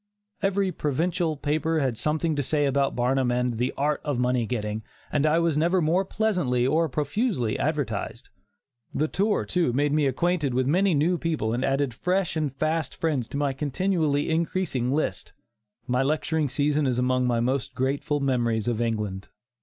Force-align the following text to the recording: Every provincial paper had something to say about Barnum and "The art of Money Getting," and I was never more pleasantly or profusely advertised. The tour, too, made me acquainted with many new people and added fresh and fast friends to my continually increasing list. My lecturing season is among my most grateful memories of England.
Every 0.41 0.71
provincial 0.71 1.37
paper 1.37 1.79
had 1.79 1.95
something 1.95 2.35
to 2.35 2.41
say 2.41 2.65
about 2.65 2.95
Barnum 2.95 3.31
and 3.31 3.59
"The 3.59 3.71
art 3.77 4.01
of 4.03 4.17
Money 4.17 4.47
Getting," 4.47 4.81
and 5.11 5.27
I 5.27 5.37
was 5.37 5.59
never 5.59 5.79
more 5.79 6.03
pleasantly 6.05 6.65
or 6.65 6.89
profusely 6.89 7.59
advertised. 7.59 8.29
The 8.95 9.07
tour, 9.07 9.45
too, 9.45 9.71
made 9.73 9.93
me 9.93 10.07
acquainted 10.07 10.55
with 10.55 10.65
many 10.65 10.95
new 10.95 11.19
people 11.19 11.53
and 11.53 11.63
added 11.63 11.93
fresh 11.93 12.35
and 12.35 12.51
fast 12.51 12.95
friends 12.95 13.27
to 13.27 13.37
my 13.37 13.53
continually 13.53 14.31
increasing 14.31 14.91
list. 14.91 15.33
My 15.85 16.01
lecturing 16.01 16.49
season 16.49 16.87
is 16.87 16.97
among 16.97 17.27
my 17.27 17.39
most 17.39 17.75
grateful 17.75 18.19
memories 18.19 18.67
of 18.67 18.81
England. 18.81 19.27